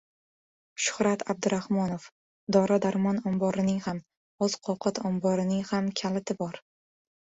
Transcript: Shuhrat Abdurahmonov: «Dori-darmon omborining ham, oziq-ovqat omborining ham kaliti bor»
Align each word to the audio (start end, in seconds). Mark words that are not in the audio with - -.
Shuhrat 0.85 1.25
Abdurahmonov: 1.33 2.07
«Dori-darmon 2.57 3.21
omborining 3.33 3.77
ham, 3.85 3.99
oziq-ovqat 4.47 5.01
omborining 5.11 5.65
ham 5.73 5.93
kaliti 6.01 6.39
bor» 6.41 6.59